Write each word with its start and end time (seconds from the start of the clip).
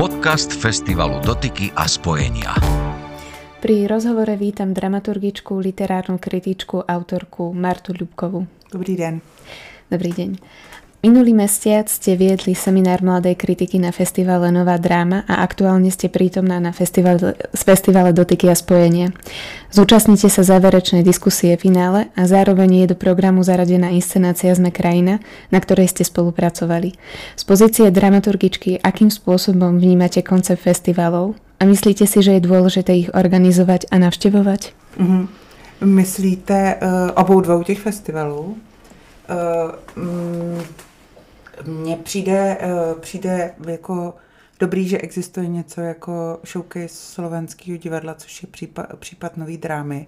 Podcast 0.00 0.56
festivalu 0.56 1.20
Dotyky 1.20 1.76
a 1.76 1.84
spojenia. 1.84 2.56
Pri 3.60 3.84
rozhovore 3.84 4.32
vítam 4.32 4.72
dramaturgičku, 4.72 5.60
literárnu 5.60 6.16
kritičku, 6.16 6.88
autorku 6.88 7.52
Martu 7.52 7.92
Ľubkovú. 7.92 8.48
Dobrý 8.72 8.96
den. 8.96 9.20
Dobrý 9.92 10.16
deň. 10.16 10.30
Minulý 11.00 11.32
mesiac 11.32 11.88
ste 11.88 12.12
viedli 12.12 12.52
seminár 12.52 13.00
mladej 13.00 13.32
kritiky 13.32 13.80
na 13.80 13.88
festivale 13.88 14.52
Nová 14.52 14.76
dráma 14.76 15.24
a 15.24 15.40
aktuálne 15.40 15.88
ste 15.88 16.12
prítomná 16.12 16.60
na 16.60 16.76
festivale, 16.76 17.40
festivale 17.56 18.12
Dotyky 18.12 18.52
a 18.52 18.56
spojenia. 18.56 19.08
Zúčastnite 19.72 20.28
sa 20.28 20.44
záverečnej 20.44 21.00
diskusie 21.00 21.56
finále 21.56 22.12
a 22.12 22.28
zároveň 22.28 22.84
je 22.84 22.86
do 22.92 22.96
programu 23.00 23.40
zaradená 23.40 23.88
inscenácia 23.96 24.52
Sme 24.52 24.68
krajina, 24.68 25.24
na 25.48 25.56
ktorej 25.64 25.88
ste 25.88 26.04
spolupracovali. 26.04 26.92
Z 27.32 27.42
pozície 27.48 27.88
dramaturgičky, 27.88 28.84
akým 28.84 29.08
spôsobom 29.08 29.80
vnímate 29.80 30.20
koncept 30.20 30.60
festivalov 30.60 31.32
a 31.56 31.64
myslíte 31.64 32.04
si, 32.04 32.20
že 32.20 32.36
je 32.36 32.44
dôležité 32.44 32.92
ich 32.92 33.08
organizovať 33.16 33.88
a 33.88 33.96
navštevovať? 34.04 34.76
Mm-hmm. 35.00 35.24
Myslíte 35.80 36.76
uh, 36.76 37.16
obou 37.16 37.40
dvou 37.40 37.64
těch 37.64 37.80
festivalů? 37.80 38.52
Uh, 39.30 39.72
mm, 39.96 40.89
mně 41.66 41.96
přijde, 41.96 42.58
uh, 42.64 43.00
přijde 43.00 43.54
jako 43.66 44.14
dobrý, 44.60 44.88
že 44.88 44.98
existuje 44.98 45.48
něco 45.48 45.80
jako 45.80 46.40
showcase 46.46 46.88
slovenského 46.88 47.76
divadla, 47.76 48.14
což 48.14 48.42
je 48.42 48.48
případ, 48.48 48.86
případ 48.98 49.36
nový 49.36 49.58
drámy, 49.58 50.06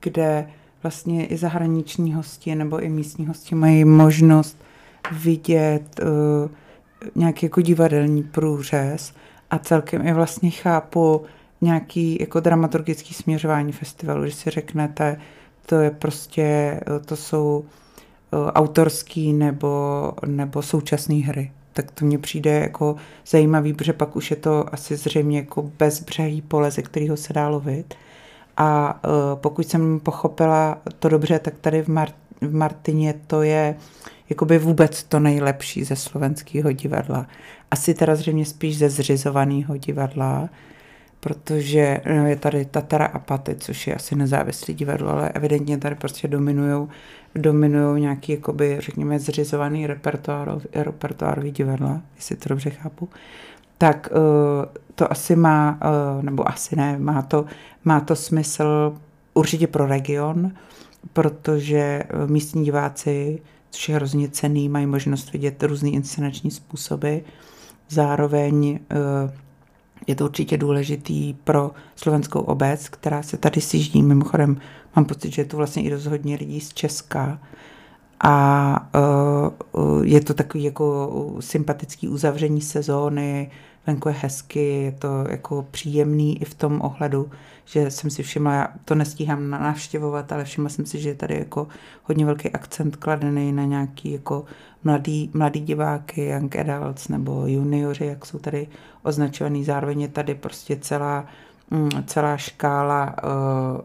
kde 0.00 0.50
vlastně 0.82 1.26
i 1.26 1.36
zahraniční 1.36 2.14
hosti 2.14 2.54
nebo 2.54 2.80
i 2.80 2.88
místní 2.88 3.26
hosti 3.26 3.54
mají 3.54 3.84
možnost 3.84 4.58
vidět 5.12 6.00
uh, 6.02 6.50
nějaký 7.14 7.46
jako 7.46 7.60
divadelní 7.60 8.22
průřez 8.22 9.14
a 9.50 9.58
celkem 9.58 10.06
i 10.06 10.12
vlastně 10.12 10.50
chápu 10.50 11.24
nějaký 11.60 12.16
jako 12.20 12.40
dramaturgický 12.40 13.14
směřování 13.14 13.72
festivalu, 13.72 14.26
že 14.26 14.32
si 14.32 14.50
řeknete, 14.50 15.20
to 15.66 15.74
je 15.74 15.90
prostě, 15.90 16.80
to 17.04 17.16
jsou 17.16 17.64
Eh, 17.64 17.85
autorský 18.32 19.32
nebo, 19.32 20.12
nebo 20.26 20.62
současné 20.62 21.14
hry. 21.14 21.52
Tak 21.72 21.90
to 21.90 22.04
mně 22.04 22.18
přijde 22.18 22.50
jako 22.50 22.96
zajímavý, 23.26 23.72
protože 23.72 23.92
pak 23.92 24.16
už 24.16 24.30
je 24.30 24.36
to 24.36 24.74
asi 24.74 24.96
zřejmě 24.96 25.38
jako 25.38 25.70
bezbřehý 25.78 26.42
pole, 26.42 26.70
ze 26.70 26.82
kterého 26.82 27.16
se 27.16 27.32
dá 27.32 27.48
lovit. 27.48 27.94
A 28.56 29.00
uh, 29.04 29.10
pokud 29.34 29.68
jsem 29.68 30.00
pochopila 30.00 30.78
to 30.98 31.08
dobře, 31.08 31.38
tak 31.38 31.54
tady 31.60 31.82
v, 31.82 31.88
Mart- 31.88 32.14
v 32.40 32.54
Martině 32.54 33.14
to 33.26 33.42
je 33.42 33.76
jakoby 34.30 34.58
vůbec 34.58 35.02
to 35.02 35.20
nejlepší 35.20 35.84
ze 35.84 35.96
slovenského 35.96 36.72
divadla. 36.72 37.26
Asi 37.70 37.94
teda 37.94 38.16
zřejmě 38.16 38.44
spíš 38.44 38.78
ze 38.78 38.90
zřizovaného 38.90 39.76
divadla, 39.76 40.48
protože 41.20 42.00
no, 42.16 42.26
je 42.26 42.36
tady 42.36 42.64
Tatara 42.64 43.06
a 43.06 43.18
Paty, 43.18 43.54
což 43.54 43.86
je 43.86 43.94
asi 43.94 44.16
nezávislý 44.16 44.74
divadlo, 44.74 45.10
ale 45.10 45.28
evidentně 45.28 45.78
tady 45.78 45.94
prostě 45.94 46.28
dominují 46.28 46.88
dominují 47.34 48.02
nějaký, 48.02 48.32
jakoby, 48.32 48.76
řekněme, 48.80 49.18
zřizovaný 49.18 49.86
repertoárový, 49.86 50.66
repertoárový 50.74 51.50
divadla, 51.50 52.00
jestli 52.16 52.36
to 52.36 52.48
dobře 52.48 52.70
chápu, 52.70 53.08
tak 53.78 54.08
uh, 54.10 54.18
to 54.94 55.12
asi 55.12 55.36
má, 55.36 55.78
uh, 56.16 56.24
nebo 56.24 56.48
asi 56.48 56.76
ne, 56.76 56.98
má 56.98 57.22
to, 57.22 57.44
má 57.84 58.00
to 58.00 58.16
smysl 58.16 58.96
určitě 59.34 59.66
pro 59.66 59.86
region, 59.86 60.50
protože 61.12 62.02
místní 62.26 62.64
diváci, 62.64 63.42
což 63.70 63.88
je 63.88 63.94
hrozně 63.94 64.28
cený, 64.28 64.68
mají 64.68 64.86
možnost 64.86 65.32
vidět 65.32 65.62
různé 65.62 65.90
inscenační 65.90 66.50
způsoby. 66.50 67.16
Zároveň 67.88 68.78
je 70.06 70.14
to 70.14 70.24
určitě 70.24 70.56
důležitý 70.56 71.34
pro 71.34 71.70
slovenskou 71.96 72.40
obec, 72.40 72.88
která 72.88 73.22
se 73.22 73.36
tady 73.36 73.60
siží. 73.60 74.02
Mimochodem 74.02 74.60
mám 74.96 75.04
pocit, 75.04 75.32
že 75.32 75.42
je 75.42 75.46
to 75.46 75.56
vlastně 75.56 75.82
i 75.82 75.90
dost 75.90 76.06
hodně 76.06 76.36
lidí 76.36 76.60
z 76.60 76.72
Česka. 76.72 77.38
A 78.20 78.88
uh, 79.74 80.06
je 80.06 80.20
to 80.20 80.34
takový 80.34 80.64
jako 80.64 81.36
sympatický 81.40 82.08
uzavření 82.08 82.60
sezóny, 82.60 83.50
venku 83.86 84.08
je 84.08 84.14
hezky, 84.14 84.82
je 84.82 84.92
to 84.92 85.24
jako 85.30 85.66
příjemný 85.70 86.42
i 86.42 86.44
v 86.44 86.54
tom 86.54 86.80
ohledu, 86.80 87.30
že 87.64 87.90
jsem 87.90 88.10
si 88.10 88.22
všimla, 88.22 88.52
já 88.54 88.68
to 88.84 88.94
nestíhám 88.94 89.50
navštěvovat, 89.50 90.32
ale 90.32 90.44
všimla 90.44 90.70
jsem 90.70 90.86
si, 90.86 91.00
že 91.00 91.08
je 91.08 91.14
tady 91.14 91.38
jako 91.38 91.68
hodně 92.02 92.26
velký 92.26 92.50
akcent 92.50 92.96
kladený 92.96 93.52
na 93.52 93.64
nějaký 93.64 94.12
jako 94.12 94.44
mladý, 94.84 95.30
mladý 95.34 95.60
diváky, 95.60 96.26
young 96.26 96.56
adults 96.56 97.08
nebo 97.08 97.46
junioři, 97.46 98.06
jak 98.06 98.26
jsou 98.26 98.38
tady 98.38 98.68
označovaný. 99.02 99.64
Zároveň 99.64 100.00
je 100.00 100.08
tady 100.08 100.34
prostě 100.34 100.76
celá 100.76 101.26
mm, 101.70 101.88
celá 102.06 102.36
škála, 102.36 103.14
eh, 103.18 103.22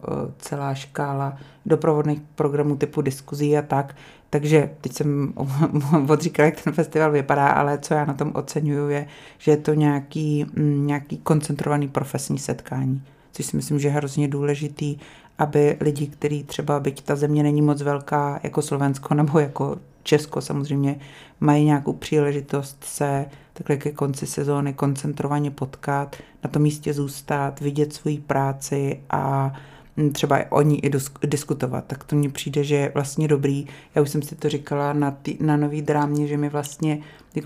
eh, 0.08 0.32
celá 0.38 0.74
škála 0.74 1.36
doprovodných 1.66 2.20
programů 2.34 2.76
typu 2.76 3.00
diskuzí 3.00 3.58
a 3.58 3.62
tak. 3.62 3.96
Takže 4.32 4.70
teď 4.80 4.92
jsem 4.92 5.32
odříkala, 6.08 6.46
jak 6.46 6.60
ten 6.60 6.72
festival 6.72 7.12
vypadá, 7.12 7.48
ale 7.48 7.78
co 7.78 7.94
já 7.94 8.04
na 8.04 8.14
tom 8.14 8.32
oceňuju 8.34 8.88
je, 8.88 9.06
že 9.38 9.50
je 9.50 9.56
to 9.56 9.74
nějaký, 9.74 10.46
mm, 10.56 10.86
nějaký 10.86 11.18
koncentrovaný 11.18 11.88
profesní 11.88 12.38
setkání, 12.38 13.02
což 13.32 13.46
si 13.46 13.56
myslím, 13.56 13.78
že 13.78 13.88
je 13.88 13.92
hrozně 13.92 14.28
důležitý, 14.28 14.96
aby 15.38 15.76
lidi, 15.80 16.06
kteří 16.06 16.44
třeba, 16.44 16.80
byť 16.80 17.02
ta 17.02 17.16
země 17.16 17.42
není 17.42 17.62
moc 17.62 17.82
velká 17.82 18.40
jako 18.42 18.62
Slovensko 18.62 19.14
nebo 19.14 19.38
jako 19.38 19.76
Česko 20.02 20.40
samozřejmě, 20.40 21.00
mají 21.40 21.64
nějakou 21.64 21.92
příležitost 21.92 22.84
se 22.84 23.26
takhle 23.52 23.76
ke 23.76 23.90
konci 23.90 24.26
sezóny 24.26 24.72
koncentrovaně 24.72 25.50
potkat, 25.50 26.16
na 26.44 26.50
tom 26.50 26.62
místě 26.62 26.92
zůstat, 26.92 27.60
vidět 27.60 27.92
svoji 27.92 28.18
práci 28.18 29.00
a 29.10 29.52
třeba 30.12 30.38
o 30.50 30.62
ní 30.62 30.84
i 30.84 30.90
diskutovat, 31.26 31.84
tak 31.86 32.04
to 32.04 32.16
mně 32.16 32.28
přijde, 32.28 32.64
že 32.64 32.74
je 32.74 32.92
vlastně 32.94 33.28
dobrý. 33.28 33.66
Já 33.94 34.02
už 34.02 34.10
jsem 34.10 34.22
si 34.22 34.36
to 34.36 34.48
říkala 34.48 34.92
na, 34.92 35.10
tý, 35.10 35.36
na 35.40 35.56
nový 35.56 35.82
drámě, 35.82 36.26
že 36.26 36.36
my 36.36 36.48
vlastně 36.48 36.98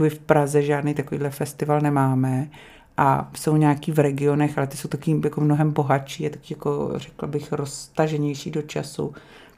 v 0.09 0.19
Praze 0.19 0.63
žádný 0.63 0.95
takovýhle 0.95 1.31
festival 1.31 1.81
nemáme 1.81 2.49
a 2.97 3.31
jsou 3.37 3.57
nějaký 3.57 3.93
v 3.93 3.99
regionech, 3.99 4.59
ale 4.59 4.67
ty 4.67 4.77
jsou 4.77 4.89
taky 4.89 5.21
jako 5.25 5.41
mnohem 5.41 5.73
bohatší, 5.73 6.23
je 6.23 6.31
taky 6.31 6.55
jako 6.55 6.93
řekla 6.97 7.29
bych 7.29 7.53
roztaženější 7.53 8.51
do 8.51 8.63
času. 8.63 9.15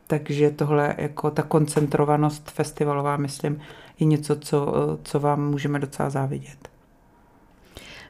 Takže 0.07 0.51
tohle 0.51 0.95
jako 0.99 1.31
ta 1.31 1.43
koncentrovanost 1.43 2.51
festivalová, 2.51 3.17
myslím, 3.17 3.61
je 4.01 4.07
něco, 4.07 4.37
co, 4.37 4.75
co 5.03 5.21
vám 5.21 5.51
můžeme 5.51 5.79
docela 5.79 6.11
závidět. 6.11 6.68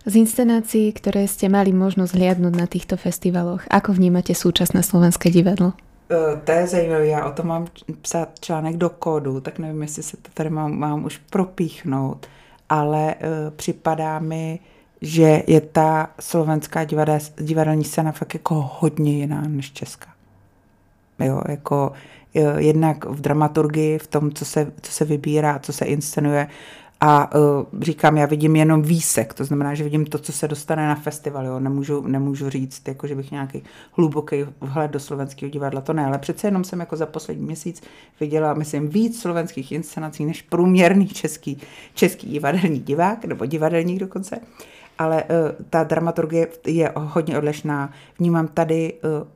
Z 0.08 0.16
inscenácií, 0.16 0.88
ktoré 0.96 1.28
ste 1.28 1.52
mali 1.52 1.68
možnosť 1.68 2.16
hliadnúť 2.16 2.54
na 2.56 2.64
týchto 2.64 2.96
festivaloch, 2.96 3.68
ako 3.68 3.92
vnímate 3.92 4.32
súčasné 4.32 4.80
slovenské 4.80 5.28
divadlo? 5.28 5.76
Uh, 6.08 6.40
to 6.40 6.52
je 6.52 6.66
zajímavé, 6.66 7.06
já 7.06 7.24
o 7.24 7.32
tom 7.32 7.46
mám 7.46 7.66
psát 8.02 8.28
článek 8.40 8.76
do 8.76 8.90
kódu, 8.90 9.40
tak 9.40 9.58
nevím, 9.58 9.82
jestli 9.82 10.02
se 10.02 10.16
to 10.16 10.28
tady 10.34 10.50
mám, 10.50 10.72
mám 10.72 11.04
už 11.04 11.20
propíchnout, 11.30 12.26
ale 12.68 13.14
uh, 13.14 13.52
připadá 13.56 14.18
mi, 14.18 14.58
že 15.00 15.42
je 15.46 15.60
ta 15.60 16.10
slovenská 16.20 16.84
divadel, 16.84 17.18
divadelní 17.36 17.84
scéna 17.84 18.12
fakt 18.12 18.34
jako 18.34 18.70
hodně 18.80 19.12
jiná 19.12 19.42
než 19.48 19.72
česká. 19.72 20.08
Jo, 21.20 21.42
jako 21.48 21.92
uh, 22.36 22.58
jednak 22.58 23.04
v 23.04 23.20
dramaturgii, 23.20 23.98
v 23.98 24.06
tom, 24.06 24.32
co 24.32 24.44
se, 24.44 24.72
co 24.82 24.92
se 24.92 25.04
vybírá, 25.04 25.58
co 25.58 25.72
se 25.72 25.84
inscenuje, 25.84 26.48
a 27.00 27.34
uh, 27.34 27.66
říkám, 27.80 28.16
já 28.16 28.26
vidím 28.26 28.56
jenom 28.56 28.82
výsek, 28.82 29.34
to 29.34 29.44
znamená, 29.44 29.74
že 29.74 29.84
vidím 29.84 30.06
to, 30.06 30.18
co 30.18 30.32
se 30.32 30.48
dostane 30.48 30.88
na 30.88 30.94
festival, 30.94 31.46
jo. 31.46 31.60
Nemůžu, 31.60 32.06
nemůžu 32.06 32.50
říct, 32.50 32.88
jako, 32.88 33.06
že 33.06 33.14
bych 33.14 33.30
nějaký 33.30 33.62
hluboký 33.92 34.36
vhled 34.60 34.90
do 34.90 35.00
slovenského 35.00 35.50
divadla, 35.50 35.80
to 35.80 35.92
ne, 35.92 36.06
ale 36.06 36.18
přece 36.18 36.46
jenom 36.46 36.64
jsem 36.64 36.80
jako 36.80 36.96
za 36.96 37.06
poslední 37.06 37.44
měsíc 37.44 37.82
viděla, 38.20 38.54
myslím, 38.54 38.88
víc 38.88 39.20
slovenských 39.20 39.72
inscenací 39.72 40.24
než 40.24 40.42
průměrný 40.42 41.06
český, 41.08 41.58
český 41.94 42.30
divadelní 42.30 42.78
divák, 42.78 43.24
nebo 43.24 43.46
divadelník 43.46 44.00
dokonce. 44.00 44.40
Ale 44.98 45.24
uh, 45.24 45.30
ta 45.70 45.84
dramaturgie 45.84 46.48
je 46.66 46.92
hodně 46.96 47.38
odlišná. 47.38 47.92
Vnímám 48.18 48.48
tady 48.48 48.94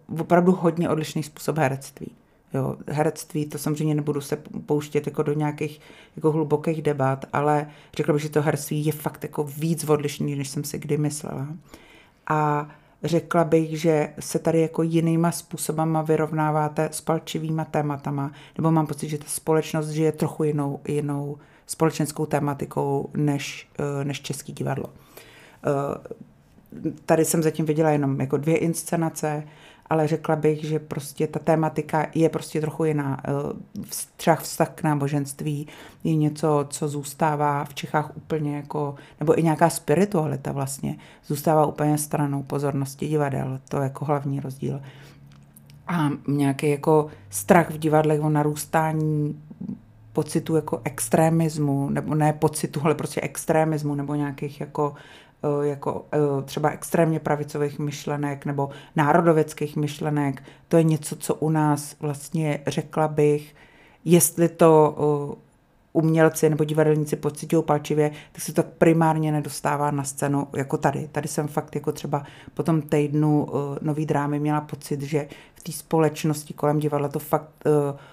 uh, 0.09 0.21
opravdu 0.21 0.53
hodně 0.53 0.89
odlišný 0.89 1.23
způsob 1.23 1.59
herectví. 1.59 2.11
Jo, 2.55 2.77
herectví, 2.89 3.47
to 3.47 3.59
samozřejmě 3.59 3.95
nebudu 3.95 4.21
se 4.21 4.37
pouštět 4.67 5.07
jako 5.07 5.23
do 5.23 5.33
nějakých 5.33 5.81
jako 6.17 6.33
hlubokých 6.33 6.83
debat, 6.83 7.25
ale 7.33 7.67
řekla 7.97 8.15
bych, 8.15 8.23
že 8.23 8.29
to 8.29 8.43
herectví 8.43 8.85
je 8.85 8.93
fakt 8.93 9.23
jako 9.23 9.45
víc 9.45 9.85
odlišný, 9.85 10.37
než 10.37 10.49
jsem 10.49 10.65
si 10.65 10.79
kdy 10.79 10.99
myslela. 10.99 11.49
A 12.27 12.69
řekla 13.05 13.45
bych, 13.45 13.81
že 13.81 14.15
se 14.21 14.39
tady 14.39 14.61
jako 14.61 14.83
jinýma 14.83 15.33
způsobama 15.33 16.03
vyrovnáváte 16.03 16.89
s 16.93 17.01
palčivýma 17.01 17.65
tématama, 17.65 18.33
nebo 18.59 18.71
mám 18.71 18.87
pocit, 18.87 19.09
že 19.09 19.19
ta 19.19 19.25
společnost 19.29 19.89
žije 19.89 20.13
trochu 20.13 20.45
jinou, 20.45 20.81
jinou 20.89 21.39
společenskou 21.67 22.27
tématikou 22.27 23.11
než, 23.15 23.69
eh, 23.79 24.05
než 24.05 24.21
český 24.21 24.53
divadlo. 24.53 24.87
Eh, 24.87 26.19
tady 27.07 27.25
jsem 27.25 27.43
zatím 27.43 27.67
viděla 27.67 27.91
jenom 27.91 28.21
jako 28.21 28.37
dvě 28.37 28.57
inscenace, 28.57 29.45
ale 29.93 30.09
řekla 30.09 30.37
bych, 30.37 30.65
že 30.65 30.79
prostě 30.79 31.27
ta 31.27 31.39
tématika 31.39 32.07
je 32.15 32.29
prostě 32.29 32.61
trochu 32.61 32.85
jiná. 32.85 33.21
Eh, 33.25 33.33
třeba 34.17 34.37
vztah 34.37 34.71
k 34.71 34.83
náboženství 34.83 35.67
je 36.05 36.17
něco, 36.17 36.67
co 36.71 36.89
zůstává 36.89 37.65
v 37.65 37.75
Čechách 37.75 38.17
úplně 38.17 38.57
jako, 38.57 38.95
nebo 39.21 39.39
i 39.39 39.43
nějaká 39.43 39.71
spiritualita 39.71 40.53
vlastně, 40.53 40.97
zůstává 41.27 41.67
úplně 41.67 41.99
stranou 41.99 42.43
pozornosti 42.43 43.09
divadel, 43.09 43.61
to 43.69 43.77
je 43.77 43.83
jako 43.83 44.05
hlavní 44.05 44.41
rozdíl. 44.41 44.81
A 45.87 46.11
nějaký 46.29 46.71
jako 46.71 47.07
strach 47.31 47.71
v 47.71 47.79
divadlech 47.79 48.21
o 48.21 48.29
narůstání 48.29 49.43
pocitu 50.13 50.57
jako 50.57 50.81
extremismu, 50.85 51.91
nebo 51.91 52.15
ne 52.15 52.33
pocitu, 52.33 52.81
ale 52.85 52.95
prostě 52.95 53.21
extremismu, 53.21 53.95
nebo 53.95 54.15
nějakých 54.15 54.61
jako 54.61 54.95
jako 55.63 56.05
eh, 56.13 56.19
třeba 56.45 56.71
extrémně 56.71 57.21
pravicových 57.21 57.79
myšlenek 57.79 58.47
nebo 58.47 58.71
národověckých 58.97 59.77
myšlenek. 59.77 60.43
To 60.69 60.77
je 60.77 60.83
něco, 60.83 61.17
co 61.17 61.35
u 61.35 61.51
nás 61.51 61.97
vlastně 62.01 62.61
řekla 62.67 63.09
bych, 63.09 63.55
jestli 64.05 64.49
to 64.49 64.97
eh, 64.99 65.43
umělci 65.93 66.51
nebo 66.51 66.65
divadelníci 66.65 67.17
pocitují 67.17 67.63
palčivě, 67.63 68.11
tak 68.33 68.43
se 68.43 68.53
to 68.53 68.63
primárně 68.63 69.33
nedostává 69.33 69.91
na 69.91 70.05
scénu 70.05 70.49
jako 70.57 70.77
tady. 70.77 71.09
Tady 71.13 71.29
jsem 71.29 71.49
fakt 71.49 71.75
jako 71.75 71.93
třeba 71.93 72.25
po 72.55 72.63
tom 72.63 72.83
týdnu 72.83 73.49
nový 73.81 74.07
drámy 74.07 74.41
měla 74.41 74.61
pocit, 74.61 75.03
že 75.03 75.29
v 75.55 75.63
té 75.63 75.73
společnosti 75.73 76.55
kolem 76.55 76.79
divadla 76.79 77.09
to 77.09 77.19
fakt 77.19 77.65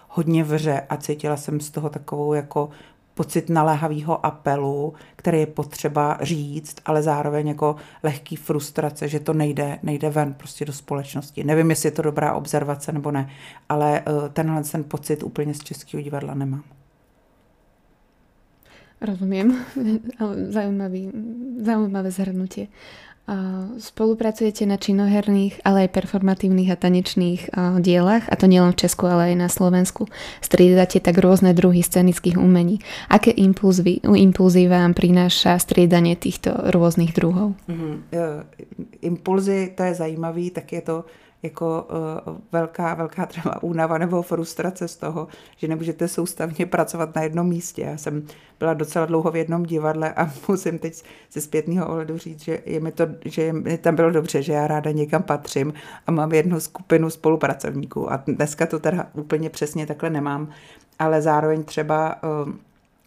hodně 0.09 0.43
vře 0.43 0.81
a 0.89 0.97
cítila 0.97 1.37
jsem 1.37 1.59
z 1.59 1.69
toho 1.69 1.89
takovou 1.89 2.33
jako 2.33 2.69
pocit 3.19 3.49
naléhavého 3.49 4.25
apelu, 4.25 4.93
který 5.15 5.39
je 5.39 5.45
potřeba 5.45 6.17
říct, 6.21 6.75
ale 6.85 7.03
zároveň 7.03 7.47
jako 7.47 7.75
lehký 8.03 8.35
frustrace, 8.35 9.07
že 9.07 9.19
to 9.19 9.33
nejde, 9.33 9.79
nejde 9.83 10.09
ven 10.09 10.33
prostě 10.33 10.65
do 10.65 10.73
společnosti. 10.73 11.43
Nevím, 11.43 11.69
jestli 11.69 11.87
je 11.87 11.91
to 11.91 12.01
dobrá 12.01 12.33
observace 12.33 12.91
nebo 12.91 13.11
ne, 13.11 13.29
ale 13.69 13.99
eh, 13.99 14.29
tenhle 14.29 14.63
ten 14.63 14.83
pocit 14.83 15.23
úplně 15.23 15.53
z 15.53 15.59
českého 15.59 16.03
divadla 16.03 16.33
nemám. 16.33 16.63
Rozumiem, 19.01 19.57
zaujímavý, 20.49 21.11
zaujímavé 21.61 22.11
zhrnutie. 22.11 22.67
Spolupracujete 23.77 24.65
na 24.65 24.81
činoherných, 24.81 25.61
ale 25.61 25.85
aj 25.85 25.93
performatívnych 25.93 26.73
a 26.73 26.81
tanečných 26.81 27.53
dielach, 27.77 28.25
a 28.25 28.33
to 28.33 28.49
nielen 28.49 28.73
v 28.73 28.81
Česku, 28.81 29.05
ale 29.05 29.31
aj 29.31 29.35
na 29.37 29.49
Slovensku. 29.53 30.09
Striedate 30.41 30.97
tak 30.97 31.21
rôzne 31.21 31.53
druhy 31.53 31.85
scenických 31.85 32.41
umení. 32.41 32.81
Aké 33.05 33.29
impulzy, 33.29 34.01
impulzy 34.01 34.65
vám 34.65 34.97
prináša 34.97 35.61
striedanie 35.61 36.17
týchto 36.17 36.73
rôznych 36.73 37.13
druhov? 37.13 37.53
Mm-hmm. 37.69 37.93
Impulzy, 39.05 39.77
to 39.77 39.81
je 39.85 39.93
zajímavý, 39.93 40.49
tak 40.49 40.73
je 40.73 40.81
to 40.81 40.95
jako 41.43 41.87
uh, 42.27 42.37
velká, 42.51 42.93
velká 42.93 43.25
třeba 43.25 43.63
únava 43.63 43.97
nebo 43.97 44.21
frustrace 44.21 44.87
z 44.87 44.95
toho, 44.95 45.27
že 45.57 45.67
nemůžete 45.67 46.07
soustavně 46.07 46.65
pracovat 46.65 47.15
na 47.15 47.21
jednom 47.21 47.47
místě. 47.47 47.81
Já 47.81 47.97
jsem 47.97 48.27
byla 48.59 48.73
docela 48.73 49.05
dlouho 49.05 49.31
v 49.31 49.35
jednom 49.35 49.63
divadle 49.63 50.13
a 50.13 50.31
musím 50.47 50.79
teď 50.79 51.03
ze 51.31 51.41
zpětného 51.41 51.87
ohledu 51.87 52.17
říct, 52.17 52.41
že 52.41 52.59
je 52.65 52.79
mi 52.79 52.91
to, 52.91 53.07
že 53.25 53.53
mi 53.53 53.77
tam 53.77 53.95
bylo 53.95 54.11
dobře, 54.11 54.41
že 54.41 54.53
já 54.53 54.67
ráda 54.67 54.91
někam 54.91 55.23
patřím 55.23 55.73
a 56.07 56.11
mám 56.11 56.31
jednu 56.31 56.59
skupinu 56.59 57.09
spolupracovníků 57.09 58.11
a 58.11 58.23
dneska 58.27 58.65
to 58.65 58.79
teda 58.79 59.07
úplně 59.13 59.49
přesně 59.49 59.85
takhle 59.85 60.09
nemám, 60.09 60.49
ale 60.99 61.21
zároveň 61.21 61.63
třeba 61.63 62.23
uh, 62.23 62.53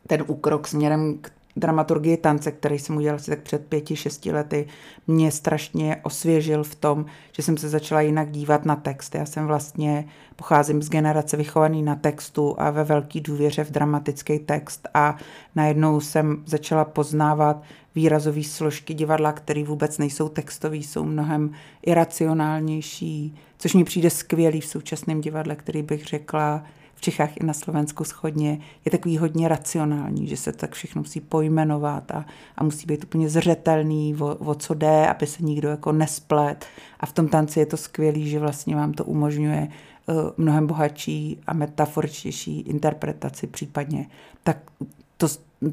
ten 0.07 0.25
úkrok 0.27 0.69
směrem 0.69 1.19
k 1.21 1.31
dramaturgii 1.57 2.17
tance, 2.17 2.53
který 2.53 2.79
jsem 2.79 2.97
udělal 2.97 3.17
asi 3.17 3.31
tak 3.31 3.43
před 3.43 3.67
pěti, 3.67 3.97
šesti 3.97 4.33
lety, 4.33 4.67
mě 5.07 5.31
strašně 5.31 5.97
osvěžil 6.03 6.65
v 6.65 6.75
tom, 6.75 7.05
že 7.33 7.43
jsem 7.43 7.57
se 7.57 7.69
začala 7.69 8.01
jinak 8.01 8.31
dívat 8.31 8.65
na 8.65 8.77
text. 8.77 9.15
Já 9.15 9.27
jsem 9.27 9.47
vlastně, 9.47 10.05
pocházím 10.37 10.83
z 10.83 10.89
generace 10.89 11.37
vychovaný 11.37 11.83
na 11.83 11.95
textu 11.95 12.55
a 12.59 12.71
ve 12.71 12.85
velký 12.85 13.21
důvěře 13.21 13.65
v 13.65 13.71
dramatický 13.71 14.39
text 14.39 14.89
a 14.95 15.17
najednou 15.55 16.01
jsem 16.01 16.43
začala 16.47 16.85
poznávat 16.85 17.63
výrazové 17.95 18.43
složky 18.43 18.95
divadla, 18.95 19.33
které 19.33 19.65
vůbec 19.65 19.99
nejsou 19.99 20.29
textové, 20.29 20.77
jsou 20.77 21.05
mnohem 21.05 21.51
iracionálnější, 21.87 23.35
což 23.59 23.75
mi 23.75 23.85
přijde 23.85 24.11
skvělý 24.11 24.61
v 24.61 24.67
současném 24.67 25.21
divadle, 25.21 25.57
který 25.57 25.83
bych 25.83 26.05
řekla, 26.05 26.65
Čechách 27.03 27.37
i 27.37 27.45
na 27.45 27.53
Slovensku 27.53 28.05
schodně 28.05 28.59
je 28.85 28.91
takový 28.91 29.19
hodně 29.19 29.49
racionální, 29.49 30.27
že 30.27 30.37
se 30.37 30.53
tak 30.53 30.73
všechno 30.73 31.01
musí 31.01 31.21
pojmenovat 31.21 32.11
a, 32.11 32.25
a 32.57 32.65
musí 32.65 32.87
být 32.87 33.05
úplně 33.05 33.29
zřetelný, 33.29 34.17
o, 34.21 34.35
o 34.35 34.55
co 34.55 34.75
jde, 34.75 35.07
aby 35.07 35.27
se 35.27 35.43
nikdo 35.43 35.69
jako 35.69 35.93
nesplet. 35.93 36.67
A 37.01 37.07
v 37.07 37.13
tom 37.13 37.29
tanci 37.29 37.61
je 37.61 37.67
to 37.67 37.77
skvělý, 37.77 38.29
že 38.29 38.39
vlastně 38.39 38.77
vám 38.77 38.93
to 38.93 39.05
umožňuje 39.05 39.69
uh, 40.07 40.15
mnohem 40.37 40.67
bohatší 40.67 41.39
a 41.47 41.53
metaforičtější 41.53 42.61
interpretaci 42.61 43.47
případně. 43.47 44.07
Tak 44.43 44.59
to, 45.17 45.27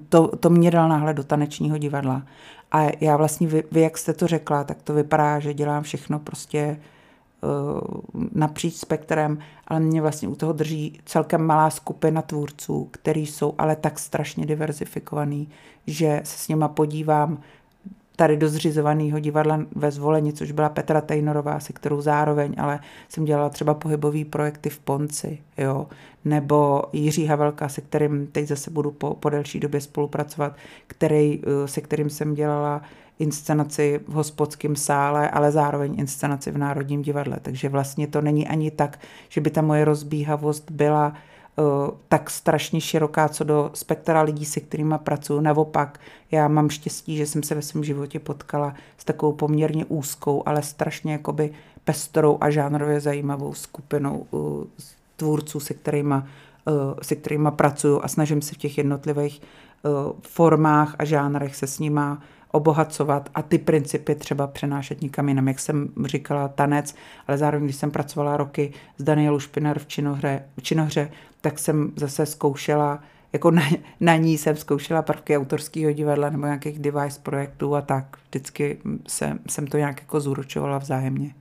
to, 0.09 0.27
to 0.27 0.49
mě 0.49 0.71
dal 0.71 0.89
náhled 0.89 1.17
do 1.17 1.23
tanečního 1.23 1.77
divadla. 1.77 2.25
A 2.71 2.87
já 3.01 3.17
vlastně, 3.17 3.47
vy, 3.47 3.63
vy 3.71 3.81
jak 3.81 3.97
jste 3.97 4.13
to 4.13 4.27
řekla, 4.27 4.63
tak 4.63 4.81
to 4.81 4.93
vypadá, 4.93 5.39
že 5.39 5.53
dělám 5.53 5.83
všechno 5.83 6.19
prostě 6.19 6.77
napříč 8.31 8.75
spektrem, 8.75 9.37
ale 9.67 9.79
mě 9.79 10.01
vlastně 10.01 10.27
u 10.27 10.35
toho 10.35 10.53
drží 10.53 10.99
celkem 11.05 11.41
malá 11.41 11.69
skupina 11.69 12.21
tvůrců, 12.21 12.87
který 12.91 13.25
jsou 13.25 13.53
ale 13.57 13.75
tak 13.75 13.99
strašně 13.99 14.45
diverzifikovaný, 14.45 15.49
že 15.87 16.21
se 16.23 16.37
s 16.37 16.47
nima 16.47 16.67
podívám 16.67 17.37
tady 18.19 18.37
do 18.37 18.49
zřizovaného 18.49 19.19
divadla 19.19 19.59
ve 19.75 19.91
zvolení, 19.91 20.33
což 20.33 20.51
byla 20.51 20.69
Petra 20.69 21.01
Tejnorová, 21.01 21.59
se 21.59 21.73
kterou 21.73 22.01
zároveň, 22.01 22.55
ale 22.57 22.79
jsem 23.09 23.25
dělala 23.25 23.49
třeba 23.49 23.73
pohybový 23.73 24.25
projekty 24.25 24.69
v 24.69 24.79
Ponci, 24.79 25.39
jo, 25.57 25.87
nebo 26.25 26.83
Jiří 26.93 27.25
Havelka, 27.25 27.69
se 27.69 27.81
kterým 27.81 28.27
teď 28.27 28.47
zase 28.47 28.71
budu 28.71 28.91
po, 28.91 29.13
po 29.13 29.29
delší 29.29 29.59
době 29.59 29.81
spolupracovat, 29.81 30.55
který, 30.87 31.41
eh, 31.43 31.67
se 31.67 31.81
kterým 31.81 32.09
jsem 32.09 32.33
dělala 32.33 32.81
inscenaci 33.19 33.99
v 34.07 34.13
hospodském 34.13 34.75
sále, 34.75 35.29
ale 35.29 35.51
zároveň 35.51 35.99
inscenaci 35.99 36.51
v 36.51 36.57
Národním 36.57 37.01
divadle. 37.01 37.37
Takže 37.41 37.69
vlastně 37.69 38.07
to 38.07 38.21
není 38.21 38.47
ani 38.47 38.71
tak, 38.71 38.99
že 39.29 39.41
by 39.41 39.49
ta 39.49 39.61
moje 39.61 39.85
rozbíhavost 39.85 40.71
byla 40.71 41.13
uh, 41.55 41.65
tak 42.07 42.29
strašně 42.29 42.81
široká 42.81 43.29
co 43.29 43.43
do 43.43 43.71
spektra 43.73 44.21
lidí, 44.21 44.45
se 44.45 44.59
kterými 44.59 44.95
pracuji. 44.97 45.41
Naopak, 45.41 45.99
já 46.31 46.47
mám 46.47 46.69
štěstí, 46.69 47.17
že 47.17 47.25
jsem 47.25 47.43
se 47.43 47.55
ve 47.55 47.61
svém 47.61 47.83
životě 47.83 48.19
potkala 48.19 48.73
s 48.97 49.05
takovou 49.05 49.33
poměrně 49.33 49.85
úzkou, 49.85 50.43
ale 50.45 50.61
strašně 50.61 51.11
jakoby 51.11 51.51
pestrou 51.83 52.37
a 52.41 52.49
žánrově 52.49 52.99
zajímavou 52.99 53.53
skupinou 53.53 54.25
uh, 54.31 54.63
tvůrců, 55.15 55.59
se 55.59 55.73
kterými 55.73 56.15
uh, 56.15 56.73
se 57.01 57.15
kterýma 57.15 57.51
pracuju 57.51 58.01
a 58.03 58.07
snažím 58.07 58.41
se 58.41 58.55
v 58.55 58.57
těch 58.57 58.77
jednotlivých 58.77 59.41
formách 60.21 60.95
a 60.99 61.05
žánrech 61.05 61.55
se 61.55 61.67
s 61.67 61.79
nima 61.79 62.21
obohacovat 62.51 63.29
a 63.35 63.41
ty 63.41 63.57
principy 63.57 64.15
třeba 64.15 64.47
přenášet 64.47 65.01
někam 65.01 65.29
jinam. 65.29 65.47
Jak 65.47 65.59
jsem 65.59 65.89
říkala, 66.05 66.47
tanec, 66.47 66.95
ale 67.27 67.37
zároveň, 67.37 67.65
když 67.65 67.75
jsem 67.75 67.91
pracovala 67.91 68.37
roky 68.37 68.73
s 68.97 69.03
Danielou 69.03 69.39
Špiner 69.39 69.79
v 69.79 69.87
činohře, 69.87 70.43
v 70.57 70.63
činohře 70.63 71.11
tak 71.41 71.59
jsem 71.59 71.91
zase 71.95 72.25
zkoušela 72.25 72.99
jako 73.33 73.51
na, 73.51 73.61
na 73.99 74.15
ní 74.15 74.37
jsem 74.37 74.55
zkoušela 74.55 75.01
prvky 75.01 75.37
autorského 75.37 75.91
divadla 75.91 76.29
nebo 76.29 76.45
nějakých 76.45 76.79
device 76.79 77.19
projektů 77.23 77.75
a 77.75 77.81
tak. 77.81 78.17
Vždycky 78.29 78.77
se, 79.07 79.39
jsem 79.49 79.67
to 79.67 79.77
nějak 79.77 80.01
jako 80.01 80.19
zúročovala 80.19 80.77
vzájemně. 80.77 81.33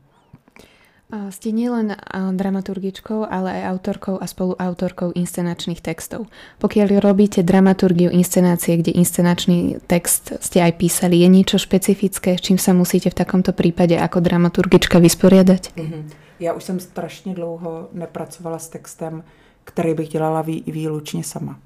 Ste 1.09 1.57
nielen 1.57 1.97
dramaturgičkou, 2.13 3.25
ale 3.25 3.61
aj 3.61 3.63
autorkou 3.73 4.21
a 4.21 4.29
spoluautorkou 4.29 5.17
inscenačných 5.17 5.81
textov. 5.81 6.29
Pokiaľ 6.61 7.01
robíte 7.01 7.41
dramaturgiu 7.41 8.13
inscenácie, 8.13 8.77
kde 8.77 8.93
inscenačný 8.93 9.81
text 9.89 10.37
ste 10.45 10.61
aj 10.61 10.77
písali, 10.77 11.25
je 11.25 11.29
niečo 11.33 11.57
špecifické, 11.57 12.37
s 12.37 12.45
čím 12.45 12.61
sa 12.61 12.77
musíte 12.77 13.09
v 13.09 13.25
takomto 13.25 13.57
prípade 13.57 13.97
ako 13.97 14.21
dramaturgička 14.21 15.01
vysporiadať? 15.01 15.63
Mm-hmm. 15.81 16.03
Já 16.41 16.53
už 16.53 16.65
jsem 16.65 16.81
strašně 16.81 17.35
dlouho 17.35 17.89
nepracovala 17.93 18.59
s 18.59 18.69
textem, 18.69 19.25
který 19.65 19.95
bych 19.95 20.09
dělala 20.09 20.43
vý, 20.43 20.63
výlučně 20.67 21.25
sama 21.25 21.59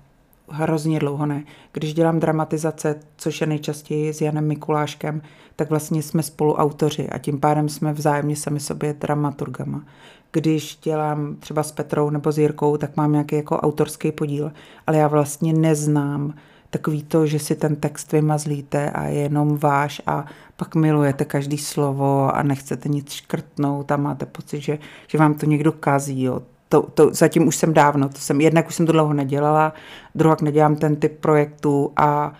hrozně 0.52 0.98
dlouho 0.98 1.26
ne. 1.26 1.44
Když 1.72 1.94
dělám 1.94 2.20
dramatizace, 2.20 3.00
což 3.16 3.40
je 3.40 3.46
nejčastěji 3.46 4.12
s 4.12 4.20
Janem 4.20 4.48
Mikuláškem, 4.48 5.22
tak 5.56 5.70
vlastně 5.70 6.02
jsme 6.02 6.22
spoluautoři 6.22 7.08
a 7.08 7.18
tím 7.18 7.40
pádem 7.40 7.68
jsme 7.68 7.92
vzájemně 7.92 8.36
sami 8.36 8.60
sobě 8.60 8.92
dramaturgama. 8.92 9.84
Když 10.32 10.78
dělám 10.82 11.36
třeba 11.36 11.62
s 11.62 11.72
Petrou 11.72 12.10
nebo 12.10 12.32
s 12.32 12.38
Jirkou, 12.38 12.76
tak 12.76 12.96
mám 12.96 13.12
nějaký 13.12 13.36
jako 13.36 13.56
autorský 13.56 14.12
podíl, 14.12 14.52
ale 14.86 14.96
já 14.96 15.08
vlastně 15.08 15.52
neznám 15.52 16.34
takový 16.70 17.02
to, 17.02 17.26
že 17.26 17.38
si 17.38 17.54
ten 17.54 17.76
text 17.76 18.12
vymazlíte 18.12 18.90
a 18.90 19.04
je 19.04 19.20
jenom 19.20 19.56
váš 19.56 20.02
a 20.06 20.26
pak 20.56 20.74
milujete 20.74 21.24
každý 21.24 21.58
slovo 21.58 22.36
a 22.36 22.42
nechcete 22.42 22.88
nic 22.88 23.12
škrtnout 23.12 23.92
a 23.92 23.96
máte 23.96 24.26
pocit, 24.26 24.60
že, 24.60 24.78
že 25.06 25.18
vám 25.18 25.34
to 25.34 25.46
někdo 25.46 25.72
kazí. 25.72 26.22
Jo 26.22 26.42
to, 26.72 26.82
to 26.82 27.14
zatím 27.14 27.48
už 27.48 27.56
jsem 27.56 27.74
dávno, 27.74 28.08
to 28.08 28.18
jsem, 28.18 28.40
jednak 28.40 28.68
už 28.68 28.74
jsem 28.74 28.86
to 28.86 28.92
dlouho 28.92 29.12
nedělala, 29.12 29.72
druhak 30.14 30.42
nedělám 30.42 30.76
ten 30.76 30.96
typ 30.96 31.18
projektů 31.20 31.92
a 31.96 32.32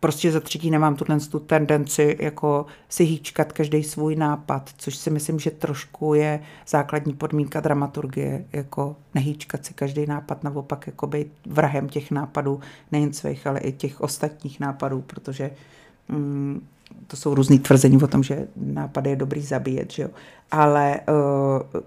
prostě 0.00 0.32
za 0.32 0.40
třetí 0.40 0.70
nemám 0.70 0.96
tuhle 0.96 1.20
tu 1.20 1.38
tendenci 1.38 2.16
jako 2.20 2.66
si 2.88 3.04
hýčkat 3.04 3.52
každý 3.52 3.82
svůj 3.82 4.16
nápad, 4.16 4.70
což 4.76 4.96
si 4.96 5.10
myslím, 5.10 5.38
že 5.38 5.50
trošku 5.50 6.14
je 6.14 6.40
základní 6.68 7.12
podmínka 7.14 7.60
dramaturgie, 7.60 8.44
jako 8.52 8.96
nehýčkat 9.14 9.66
si 9.66 9.74
každý 9.74 10.06
nápad, 10.06 10.44
naopak 10.44 10.86
jako 10.86 11.06
být 11.06 11.32
vrahem 11.46 11.88
těch 11.88 12.10
nápadů, 12.10 12.60
nejen 12.92 13.12
svých, 13.12 13.46
ale 13.46 13.60
i 13.60 13.72
těch 13.72 14.00
ostatních 14.00 14.60
nápadů, 14.60 15.00
protože 15.06 15.50
mm, 16.08 16.66
to 17.06 17.16
jsou 17.16 17.34
různý 17.34 17.58
tvrzení 17.58 18.02
o 18.02 18.06
tom, 18.06 18.22
že 18.22 18.46
nápady 18.56 19.10
je 19.10 19.16
dobrý 19.16 19.40
zabíjet, 19.40 19.92
že 19.92 20.02
jo. 20.02 20.08
Ale 20.50 21.00
uh, 21.08 21.80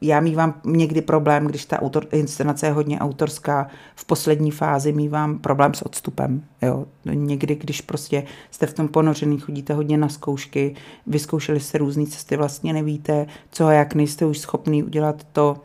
já 0.00 0.20
mývám 0.20 0.60
někdy 0.64 1.00
problém, 1.00 1.46
když 1.46 1.64
ta 1.64 1.82
autor, 1.82 2.06
inscenace 2.12 2.66
je 2.66 2.72
hodně 2.72 2.98
autorská, 2.98 3.68
v 3.94 4.04
poslední 4.04 4.50
fázi 4.50 4.92
mývám 4.92 5.38
problém 5.38 5.74
s 5.74 5.82
odstupem, 5.82 6.44
jo. 6.62 6.86
Někdy, 7.04 7.54
když 7.54 7.80
prostě 7.80 8.24
jste 8.50 8.66
v 8.66 8.74
tom 8.74 8.88
ponořený, 8.88 9.38
chodíte 9.38 9.74
hodně 9.74 9.98
na 9.98 10.08
zkoušky, 10.08 10.74
vyzkoušeli 11.06 11.60
jste 11.60 11.78
různé 11.78 12.06
cesty, 12.06 12.36
vlastně 12.36 12.72
nevíte, 12.72 13.26
co 13.50 13.66
a 13.66 13.72
jak 13.72 13.94
nejste 13.94 14.26
už 14.26 14.38
schopný 14.38 14.82
udělat 14.82 15.26
to, 15.32 15.56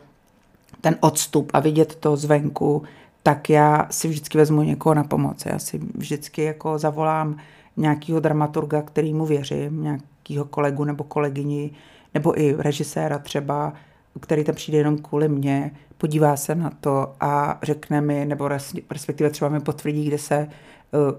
ten 0.80 0.96
odstup 1.00 1.50
a 1.54 1.60
vidět 1.60 1.94
to 1.94 2.16
zvenku, 2.16 2.82
tak 3.22 3.50
já 3.50 3.86
si 3.90 4.08
vždycky 4.08 4.38
vezmu 4.38 4.62
někoho 4.62 4.94
na 4.94 5.04
pomoc. 5.04 5.46
Já 5.46 5.58
si 5.58 5.80
vždycky 5.94 6.42
jako 6.42 6.78
zavolám 6.78 7.36
nějakého 7.78 8.20
dramaturga, 8.20 8.82
kterýmu 8.82 9.26
věřím, 9.26 9.82
nějakého 9.82 10.44
kolegu 10.44 10.84
nebo 10.84 11.04
kolegyni, 11.04 11.70
nebo 12.14 12.40
i 12.40 12.54
režiséra 12.58 13.18
třeba, 13.18 13.72
který 14.20 14.44
tam 14.44 14.54
přijde 14.54 14.78
jenom 14.78 14.98
kvůli 14.98 15.28
mně, 15.28 15.70
podívá 15.98 16.36
se 16.36 16.54
na 16.54 16.70
to 16.80 17.12
a 17.20 17.58
řekne 17.62 18.00
mi, 18.00 18.26
nebo 18.26 18.48
respektive 18.90 19.30
třeba 19.30 19.48
mi 19.48 19.60
potvrdí, 19.60 20.06
kde 20.06 20.18
se, 20.18 20.34
eh, 20.36 20.48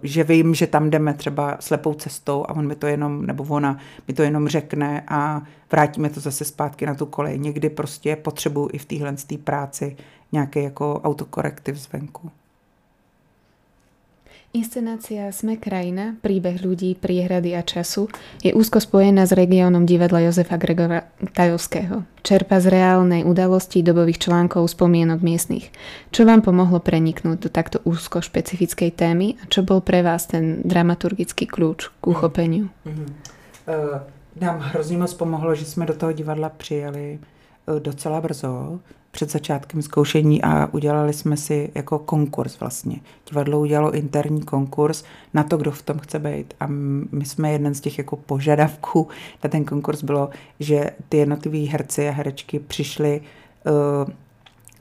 že 0.03 0.23
vím, 0.23 0.55
že 0.55 0.67
tam 0.67 0.89
jdeme 0.89 1.13
třeba 1.13 1.57
slepou 1.59 1.93
cestou 1.93 2.45
a 2.47 2.55
on 2.55 2.67
mi 2.67 2.75
to 2.75 2.87
jenom, 2.87 3.25
nebo 3.25 3.43
ona 3.43 3.77
mi 4.07 4.13
to 4.13 4.23
jenom 4.23 4.47
řekne 4.47 5.03
a 5.07 5.41
vrátíme 5.71 6.09
to 6.09 6.19
zase 6.19 6.45
zpátky 6.45 6.85
na 6.85 6.95
tu 6.95 7.05
kolej. 7.05 7.39
Někdy 7.39 7.69
prostě 7.69 8.15
potřebuji 8.15 8.69
i 8.73 8.77
v 8.77 8.85
téhle 8.85 9.15
práci 9.43 9.97
nějaký 10.31 10.63
jako 10.63 11.01
autokorektiv 11.03 11.75
zvenku. 11.75 12.31
Inscenácia 14.49 15.29
Sme 15.29 15.61
krajina, 15.61 16.17
príbeh 16.25 16.65
ľudí, 16.65 16.97
priehrady 16.97 17.53
a 17.53 17.61
času 17.61 18.09
je 18.41 18.49
úzko 18.49 18.81
spojená 18.81 19.29
s 19.29 19.37
regiónom 19.37 19.85
divadla 19.85 20.25
Jozefa 20.25 20.57
Gregora 20.57 21.05
Tajovského. 21.37 22.01
Čerpa 22.25 22.57
z 22.57 22.73
reálnej 22.73 23.21
udalosti 23.29 23.85
dobových 23.85 24.17
článkov 24.17 24.65
spomienok 24.73 25.21
miestnych. 25.21 25.69
Čo 26.09 26.25
vám 26.25 26.41
pomohlo 26.41 26.81
preniknúť 26.81 27.45
do 27.45 27.49
takto 27.53 27.77
úzko 27.85 28.25
špecifickej 28.25 28.89
témy 28.89 29.37
a 29.37 29.45
čo 29.53 29.61
bol 29.61 29.85
pre 29.85 30.01
vás 30.01 30.25
ten 30.25 30.65
dramaturgický 30.65 31.45
kľúč 31.45 31.93
k 32.01 32.03
uchopeniu? 32.09 32.73
Mm-hmm. 32.89 33.09
Uh, 33.69 34.01
nám 34.41 34.59
hrozně 34.73 34.97
moc 34.97 35.13
pomohlo, 35.13 35.55
že 35.55 35.65
jsme 35.65 35.85
do 35.85 35.93
toho 35.93 36.11
divadla 36.11 36.49
přijeli 36.49 37.19
uh, 37.69 37.79
docela 37.79 38.21
brzo, 38.21 38.79
před 39.11 39.31
začátkem 39.31 39.81
zkoušení 39.81 40.41
a 40.43 40.69
udělali 40.71 41.13
jsme 41.13 41.37
si 41.37 41.69
jako 41.75 41.99
konkurs 41.99 42.59
vlastně. 42.59 42.99
Divadlo 43.29 43.59
udělalo 43.59 43.91
interní 43.91 44.41
konkurs 44.41 45.03
na 45.33 45.43
to, 45.43 45.57
kdo 45.57 45.71
v 45.71 45.81
tom 45.81 45.99
chce 45.99 46.19
být. 46.19 46.53
A 46.59 46.67
my 47.11 47.25
jsme 47.25 47.51
jeden 47.51 47.75
z 47.75 47.81
těch 47.81 47.97
jako 47.97 48.15
požadavků 48.15 49.07
na 49.43 49.49
ten 49.49 49.65
konkurs 49.65 50.03
bylo, 50.03 50.29
že 50.59 50.89
ty 51.09 51.17
jednotliví 51.17 51.67
herci 51.67 52.09
a 52.09 52.11
herečky 52.11 52.59
přišli 52.59 53.21
uh, 54.05 54.13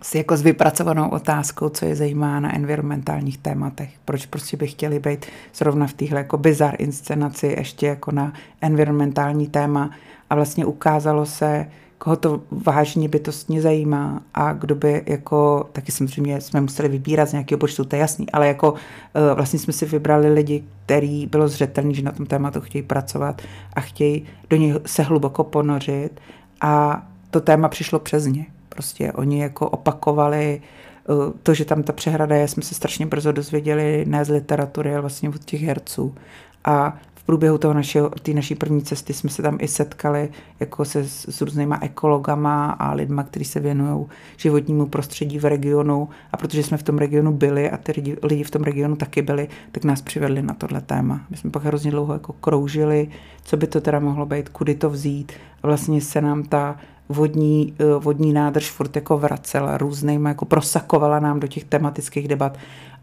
s 0.03 0.15
jako 0.15 0.37
s 0.37 0.43
vypracovanou 0.43 1.09
otázkou, 1.09 1.69
co 1.69 1.85
je 1.85 1.97
zajímá 1.97 2.41
na 2.41 2.55
environmentálních 2.55 3.39
tématech. 3.39 3.91
Proč 4.05 4.27
prostě 4.27 4.57
by 4.57 4.67
chtěli 4.67 4.99
být 4.99 5.27
zrovna 5.55 5.87
v 5.87 5.93
téhle 5.93 6.19
jako 6.19 6.39
bizar 6.39 6.75
inscenaci 6.79 7.47
ještě 7.47 7.87
jako 7.87 8.13
na 8.13 8.33
environmentální 8.61 9.47
téma. 9.47 9.91
A 10.31 10.35
vlastně 10.35 10.67
ukázalo 10.67 11.27
se, 11.27 11.67
koho 11.99 12.17
to 12.17 12.41
vážně 12.51 13.09
bytostně 13.09 13.63
zajímá 13.63 14.23
a 14.35 14.53
kdo 14.53 14.75
by 14.75 15.03
jako, 15.07 15.69
taky 15.73 15.93
samozřejmě 15.93 16.41
jsme 16.41 16.61
museli 16.61 16.89
vybírat 16.89 17.29
z 17.29 17.33
nějakého 17.33 17.59
počtu, 17.59 17.85
to 17.85 17.97
je 17.97 18.01
jasný, 18.01 18.31
ale 18.31 18.49
jako 18.49 18.75
eh, 19.15 19.35
vlastně 19.35 19.59
jsme 19.59 19.73
si 19.73 19.87
vybrali 19.87 20.33
lidi, 20.33 20.65
který 20.85 21.27
bylo 21.27 21.49
zřetelný, 21.49 21.95
že 21.95 22.03
na 22.03 22.13
tom 22.13 22.27
tématu 22.27 22.61
chtějí 22.61 22.83
pracovat 22.83 23.43
a 23.73 23.81
chtějí 23.81 24.27
do 24.51 24.57
něj 24.57 24.75
se 24.87 25.03
hluboko 25.03 25.45
ponořit 25.45 26.11
a 26.61 27.03
to 27.31 27.41
téma 27.41 27.69
přišlo 27.69 27.99
přes 27.99 28.27
ně. 28.27 28.47
Prostě 28.69 29.13
oni 29.13 29.41
jako 29.43 29.69
opakovali 29.69 30.63
eh, 30.63 31.13
to, 31.43 31.55
že 31.55 31.65
tam 31.65 31.83
ta 31.83 31.93
přehrada 31.93 32.37
je, 32.37 32.49
jsme 32.49 32.63
se 32.63 32.75
strašně 32.75 33.07
brzo 33.07 33.33
dozvěděli 33.33 34.05
ne 34.09 34.25
z 34.25 34.29
literatury, 34.29 34.93
ale 34.93 35.01
vlastně 35.01 35.29
od 35.29 35.45
těch 35.45 35.63
herců. 35.63 36.15
A 36.65 36.97
průběhu 37.29 37.59
toho 37.59 37.75
našeho, 37.75 38.11
té 38.23 38.33
naší 38.33 38.55
první 38.55 38.83
cesty 38.83 39.13
jsme 39.13 39.31
se 39.31 39.43
tam 39.43 39.59
i 39.61 39.69
setkali 39.69 40.29
jako 40.61 40.85
se 40.85 41.05
s, 41.09 41.41
různýma 41.41 41.79
ekologama 41.83 42.71
a 42.71 42.93
lidma, 42.93 43.23
kteří 43.23 43.45
se 43.45 43.61
věnují 43.61 44.07
životnímu 44.37 44.87
prostředí 44.87 45.39
v 45.39 45.45
regionu. 45.45 46.09
A 46.33 46.37
protože 46.37 46.63
jsme 46.63 46.77
v 46.77 46.83
tom 46.83 46.99
regionu 46.99 47.33
byli 47.33 47.71
a 47.71 47.77
ty 47.77 47.93
lidi, 47.93 48.17
lidi 48.23 48.45
v 48.45 48.51
tom 48.51 48.63
regionu 48.63 48.97
taky 48.97 49.23
byli, 49.23 49.49
tak 49.73 49.85
nás 49.85 50.03
přivedli 50.03 50.43
na 50.43 50.55
tohle 50.55 50.81
téma. 50.81 51.21
My 51.31 51.37
jsme 51.37 51.51
pak 51.51 51.65
hrozně 51.65 51.91
dlouho 51.91 52.13
jako 52.13 52.33
kroužili, 52.33 53.09
co 53.45 53.57
by 53.57 53.67
to 53.67 53.81
teda 53.81 54.01
mohlo 54.01 54.27
být, 54.27 54.49
kudy 54.49 54.75
to 54.75 54.91
vzít. 54.91 55.33
A 55.63 55.67
vlastně 55.67 56.01
se 56.01 56.21
nám 56.21 56.43
ta 56.43 56.77
vodní, 57.09 57.75
eh, 57.79 57.85
vodní 57.99 58.33
nádrž 58.33 58.71
furt 58.71 58.97
jako 58.97 59.19
vracela 59.19 59.79
různýma, 59.79 60.29
jako 60.29 60.45
prosakovala 60.45 61.21
nám 61.21 61.41
do 61.41 61.47
těch 61.47 61.65
tematických 61.65 62.29
debat 62.29 62.59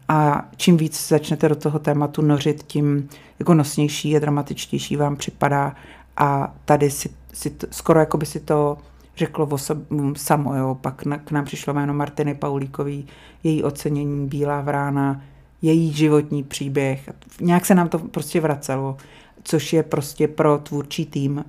a 0.08 0.48
čím 0.56 0.76
víc 0.76 1.08
začnete 1.08 1.48
do 1.48 1.56
toho 1.56 1.78
tématu 1.78 2.22
nořit, 2.22 2.62
tím 2.62 3.08
jako 3.38 3.54
nosnější 3.54 4.16
a 4.16 4.18
dramatičtější 4.18 4.96
vám 4.96 5.16
připadá 5.16 5.74
a 6.16 6.54
tady 6.64 6.90
si, 6.90 7.10
si 7.32 7.50
to, 7.50 7.66
skoro 7.70 8.00
jako 8.00 8.18
by 8.18 8.26
si 8.26 8.40
to 8.40 8.78
řeklo 9.16 9.46
o 9.46 9.58
sob, 9.58 9.78
samo, 10.16 10.54
jo. 10.54 10.78
pak 10.80 11.04
na, 11.04 11.18
k 11.18 11.30
nám 11.30 11.44
přišlo 11.44 11.74
jméno 11.74 11.94
Martiny 11.94 12.34
Paulíkový, 12.34 13.06
její 13.44 13.62
ocenění 13.62 14.26
Bílá 14.26 14.60
vrána, 14.60 15.22
její 15.62 15.92
životní 15.92 16.42
příběh, 16.42 17.10
nějak 17.40 17.66
se 17.66 17.74
nám 17.74 17.88
to 17.88 17.98
prostě 17.98 18.40
vracelo, 18.40 18.96
což 19.42 19.72
je 19.72 19.82
prostě 19.82 20.28
pro 20.28 20.58
tvůrčí 20.58 21.06
tým 21.06 21.44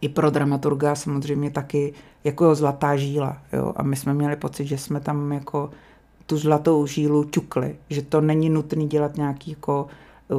i 0.00 0.08
pro 0.08 0.30
dramaturga 0.30 0.94
samozřejmě 0.94 1.50
taky 1.50 1.94
jako 2.24 2.54
zlatá 2.54 2.96
žíla. 2.96 3.38
Jo? 3.52 3.72
A 3.76 3.82
my 3.82 3.96
jsme 3.96 4.14
měli 4.14 4.36
pocit, 4.36 4.66
že 4.66 4.78
jsme 4.78 5.00
tam 5.00 5.32
jako 5.32 5.70
tu 6.26 6.38
zlatou 6.38 6.86
žílu 6.86 7.24
čukli, 7.24 7.76
že 7.90 8.02
to 8.02 8.20
není 8.20 8.50
nutné 8.50 8.86
dělat 8.86 9.16
nějaký 9.16 9.50
jako 9.50 9.86
eh, 10.30 10.34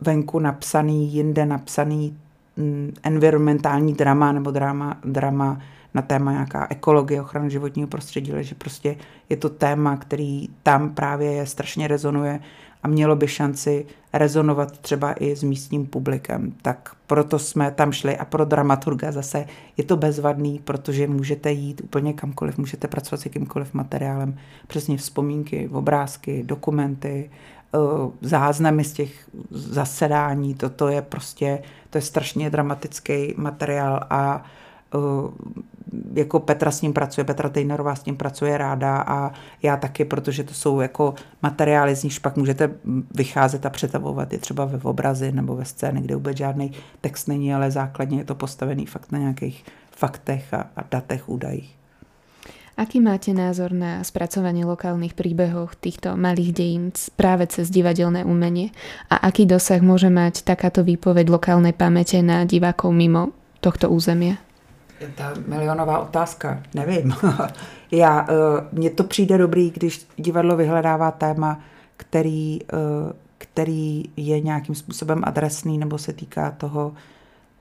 venku 0.00 0.38
napsaný, 0.38 1.14
jinde 1.14 1.46
napsaný 1.46 2.16
mm, 2.56 2.94
environmentální 3.02 3.94
drama 3.94 4.32
nebo 4.32 4.50
drama, 4.50 4.96
drama 5.04 5.60
na 5.94 6.02
téma 6.02 6.32
nějaká 6.32 6.66
ekologie, 6.70 7.20
ochrana 7.20 7.48
životního 7.48 7.88
prostředí, 7.88 8.32
ale 8.32 8.44
že 8.44 8.54
prostě 8.54 8.96
je 9.28 9.36
to 9.36 9.48
téma, 9.48 9.96
který 9.96 10.48
tam 10.62 10.94
právě 10.94 11.46
strašně 11.46 11.88
rezonuje 11.88 12.40
a 12.84 12.88
mělo 12.88 13.16
by 13.16 13.28
šanci 13.28 13.86
rezonovat 14.12 14.78
třeba 14.78 15.12
i 15.12 15.36
s 15.36 15.42
místním 15.42 15.86
publikem. 15.86 16.52
Tak 16.62 16.96
proto 17.06 17.38
jsme 17.38 17.70
tam 17.70 17.92
šli 17.92 18.18
a 18.18 18.24
pro 18.24 18.44
dramaturga 18.44 19.12
zase 19.12 19.46
je 19.76 19.84
to 19.84 19.96
bezvadný, 19.96 20.58
protože 20.64 21.06
můžete 21.06 21.52
jít 21.52 21.80
úplně 21.84 22.12
kamkoliv, 22.12 22.58
můžete 22.58 22.88
pracovat 22.88 23.20
s 23.20 23.24
jakýmkoliv 23.24 23.74
materiálem, 23.74 24.38
přesně 24.66 24.96
vzpomínky, 24.96 25.68
obrázky, 25.68 26.42
dokumenty, 26.42 27.30
eh, 27.74 27.78
záznamy 28.20 28.84
z 28.84 28.92
těch 28.92 29.28
zasedání, 29.50 30.54
toto 30.54 30.88
je 30.88 31.02
prostě, 31.02 31.62
to 31.90 31.98
je 31.98 32.02
strašně 32.02 32.50
dramatický 32.50 33.34
materiál 33.36 34.00
a 34.10 34.44
jako 36.14 36.40
Petra 36.40 36.70
s 36.70 36.82
ním 36.82 36.92
pracuje, 36.92 37.24
Petra 37.24 37.48
Tejnerová 37.48 37.94
s 37.94 38.04
ním 38.04 38.16
pracuje 38.16 38.58
ráda 38.58 39.04
a 39.06 39.32
já 39.62 39.76
taky, 39.76 40.04
protože 40.04 40.44
to 40.44 40.54
jsou 40.54 40.80
jako 40.80 41.14
materiály, 41.42 41.96
z 41.96 42.02
nichž 42.02 42.18
pak 42.18 42.36
můžete 42.36 42.70
vycházet 43.14 43.66
a 43.66 43.70
přetavovat 43.70 44.32
je 44.32 44.38
třeba 44.38 44.64
ve 44.64 44.78
obrazy 44.78 45.32
nebo 45.32 45.56
ve 45.56 45.64
scéně, 45.64 46.00
kde 46.00 46.14
vůbec 46.14 46.36
žádný 46.36 46.72
text 47.00 47.26
není, 47.26 47.54
ale 47.54 47.70
základně 47.70 48.18
je 48.18 48.24
to 48.24 48.34
postavený 48.34 48.86
fakt 48.86 49.12
na 49.12 49.18
nějakých 49.18 49.64
faktech 49.90 50.54
a, 50.54 50.66
a 50.76 50.84
datech, 50.90 51.28
údajích. 51.28 51.76
Aký 52.74 52.98
máte 52.98 53.30
názor 53.30 53.70
na 53.70 54.02
spracovanie 54.02 54.66
lokálnych 54.66 55.14
príbehov 55.14 55.78
týchto 55.78 56.18
malých 56.18 56.50
dejín 56.50 56.90
práve 57.14 57.46
cez 57.46 57.70
divadelné 57.70 58.26
umenie 58.26 58.74
a 59.06 59.22
aký 59.30 59.46
dosah 59.46 59.78
môže 59.78 60.10
mať 60.10 60.42
takáto 60.42 60.82
výpoveď 60.82 61.30
lokálnej 61.30 61.70
pamäte 61.70 62.18
na 62.18 62.42
divákov 62.42 62.90
mimo 62.90 63.30
tohto 63.62 63.94
územia? 63.94 64.43
Ta 65.14 65.32
milionová 65.46 65.98
otázka, 65.98 66.62
nevím. 66.74 67.14
Já, 67.90 68.26
eh, 68.28 68.34
mně 68.72 68.90
to 68.90 69.04
přijde 69.04 69.38
dobrý, 69.38 69.70
když 69.70 70.06
divadlo 70.16 70.56
vyhledává 70.56 71.10
téma, 71.10 71.60
který, 71.96 72.58
eh, 72.62 73.12
který 73.38 74.02
je 74.16 74.40
nějakým 74.40 74.74
způsobem 74.74 75.22
adresný 75.24 75.78
nebo 75.78 75.98
se 75.98 76.12
týká 76.12 76.50
toho, 76.50 76.92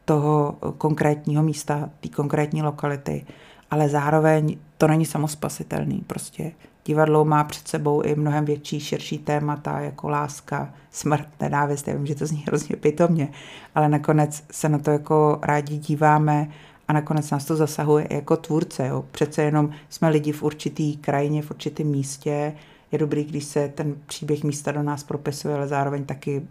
toho 0.05 0.57
konkrétního 0.77 1.43
místa, 1.43 1.89
té 1.99 2.09
konkrétní 2.09 2.63
lokality. 2.63 3.25
ale 3.71 3.89
zároveň 3.89 4.57
to 4.77 4.87
není 4.87 5.05
samospasitelný. 5.05 6.03
Prostě 6.07 6.51
divadlo 6.85 7.25
má 7.25 7.43
před 7.43 7.67
sebou 7.67 8.01
i 8.01 8.15
mnohem 8.15 8.45
větší, 8.45 8.79
širší 8.79 9.17
témata, 9.17 9.79
jako 9.79 10.09
láska, 10.09 10.73
smrt, 10.91 11.27
nenávist. 11.41 11.87
Já 11.87 11.93
vím, 11.93 12.05
že 12.05 12.15
to 12.15 12.25
zní 12.25 12.43
hrozně 12.47 12.75
pitomně, 12.75 13.27
ale 13.75 13.89
nakonec 13.89 14.43
se 14.51 14.69
na 14.69 14.77
to 14.77 14.91
jako 14.91 15.39
rádi 15.41 15.77
díváme 15.77 16.49
a 16.87 16.93
nakonec 16.93 17.31
nás 17.31 17.45
to 17.45 17.55
zasahuje 17.55 18.07
jako 18.09 18.37
tvůrce. 18.37 18.87
Jo. 18.87 19.05
Přece 19.11 19.43
jenom 19.43 19.69
jsme 19.89 20.09
lidi 20.09 20.31
v 20.31 20.43
určitý 20.43 20.97
krajině, 20.97 21.41
v 21.41 21.51
určitém 21.51 21.87
místě. 21.87 22.53
Je 22.91 22.99
dobrý, 22.99 23.23
když 23.23 23.43
se 23.43 23.67
ten 23.75 23.95
příběh 24.05 24.43
místa 24.43 24.71
do 24.71 24.83
nás 24.83 25.03
propisuje, 25.03 25.55
ale 25.55 25.67
zároveň 25.67 26.05
taky 26.05 26.41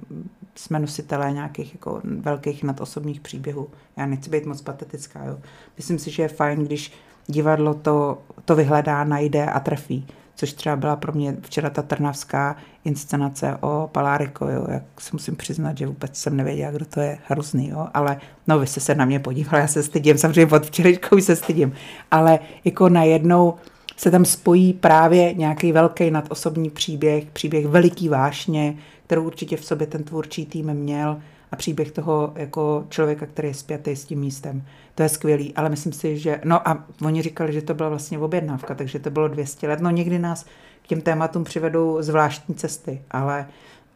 jsme 0.54 0.78
nositelé 0.78 1.32
nějakých 1.32 1.74
jako 1.74 2.00
velkých 2.04 2.64
nadosobních 2.64 3.20
příběhů. 3.20 3.68
Já 3.96 4.06
nechci 4.06 4.30
být 4.30 4.46
moc 4.46 4.62
patetická. 4.62 5.24
Jo. 5.24 5.38
Myslím 5.76 5.98
si, 5.98 6.10
že 6.10 6.22
je 6.22 6.28
fajn, 6.28 6.64
když 6.64 6.92
divadlo 7.26 7.74
to, 7.74 8.18
to 8.44 8.56
vyhledá, 8.56 9.04
najde 9.04 9.46
a 9.46 9.60
trefí 9.60 10.06
což 10.34 10.52
třeba 10.52 10.76
byla 10.76 10.96
pro 10.96 11.12
mě 11.12 11.36
včera 11.40 11.70
ta 11.70 11.82
trnavská 11.82 12.56
inscenace 12.84 13.56
o 13.60 13.88
Paláriko, 13.92 14.48
jo, 14.48 14.66
jak 14.70 14.82
se 15.00 15.10
musím 15.12 15.36
přiznat, 15.36 15.78
že 15.78 15.86
vůbec 15.86 16.16
jsem 16.16 16.36
nevěděla, 16.36 16.70
kdo 16.70 16.84
to 16.84 17.00
je, 17.00 17.18
hrozný, 17.26 17.68
jo, 17.68 17.86
ale 17.94 18.20
no 18.46 18.58
vy 18.58 18.66
jste 18.66 18.80
se 18.80 18.94
na 18.94 19.04
mě 19.04 19.20
podívali, 19.20 19.60
já 19.60 19.66
se 19.66 19.82
stydím, 19.82 20.18
samozřejmě 20.18 20.56
od 20.56 20.66
včerejškou 20.66 21.20
se 21.20 21.36
stydím, 21.36 21.72
ale 22.10 22.38
jako 22.64 22.88
najednou 22.88 23.54
se 23.96 24.10
tam 24.10 24.24
spojí 24.24 24.72
právě 24.72 25.34
nějaký 25.34 25.72
velký 25.72 26.10
nadosobní 26.10 26.70
příběh, 26.70 27.24
příběh 27.24 27.66
veliký 27.66 28.08
vášně, 28.08 28.76
kterou 29.06 29.24
určitě 29.24 29.56
v 29.56 29.64
sobě 29.64 29.86
ten 29.86 30.04
tvůrčí 30.04 30.46
tým 30.46 30.74
měl 30.74 31.18
a 31.52 31.56
příběh 31.56 31.90
toho 31.90 32.32
jako 32.36 32.84
člověka, 32.88 33.26
který 33.26 33.48
je 33.48 33.54
spjatý 33.54 33.96
s 33.96 34.04
tím 34.04 34.20
místem. 34.20 34.62
To 34.94 35.02
je 35.02 35.08
skvělý, 35.08 35.54
ale 35.54 35.68
myslím 35.68 35.92
si, 35.92 36.18
že... 36.18 36.40
No 36.44 36.68
a 36.68 36.84
oni 37.04 37.22
říkali, 37.22 37.52
že 37.52 37.62
to 37.62 37.74
byla 37.74 37.88
vlastně 37.88 38.18
objednávka, 38.18 38.74
takže 38.74 38.98
to 38.98 39.10
bylo 39.10 39.28
200 39.28 39.68
let. 39.68 39.80
No 39.80 39.90
někdy 39.90 40.18
nás 40.18 40.44
k 40.82 40.86
těm 40.86 41.00
tématům 41.00 41.44
přivedou 41.44 42.02
zvláštní 42.02 42.54
cesty, 42.54 43.02
ale, 43.10 43.46